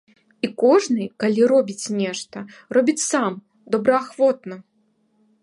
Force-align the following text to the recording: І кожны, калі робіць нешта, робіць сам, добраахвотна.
І 0.47 0.49
кожны, 0.61 1.03
калі 1.23 1.41
робіць 1.51 1.91
нешта, 1.99 2.37
робіць 2.79 2.97
сам, 3.11 3.31
добраахвотна. 3.77 4.55